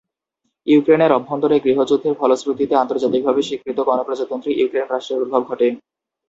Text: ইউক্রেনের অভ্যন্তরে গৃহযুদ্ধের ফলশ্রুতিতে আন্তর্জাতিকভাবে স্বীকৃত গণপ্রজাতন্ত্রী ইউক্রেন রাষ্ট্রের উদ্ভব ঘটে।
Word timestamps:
ইউক্রেনের 0.67 1.11
অভ্যন্তরে 1.11 1.55
গৃহযুদ্ধের 1.65 2.17
ফলশ্রুতিতে 2.19 2.73
আন্তর্জাতিকভাবে 2.75 3.41
স্বীকৃত 3.43 3.77
গণপ্রজাতন্ত্রী 3.89 4.51
ইউক্রেন 4.53 4.87
রাষ্ট্রের 4.89 5.23
উদ্ভব 5.23 5.41
ঘটে। 5.49 5.67